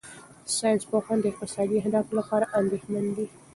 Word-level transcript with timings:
ساینسپوهان 0.57 1.17
د 1.19 1.25
اقتصادي 1.31 1.75
اهدافو 1.79 2.17
لپاره 2.19 2.51
اندېښمن 2.59 3.05
دي. 3.15 3.25